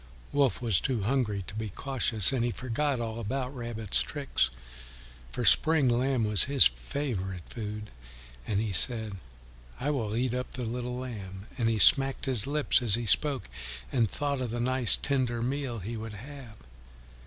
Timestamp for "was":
0.63-0.79, 6.23-6.45